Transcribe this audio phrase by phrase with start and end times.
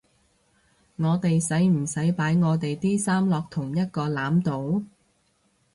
[0.95, 4.85] 我哋使唔使擺我地啲衫落同一個籃度？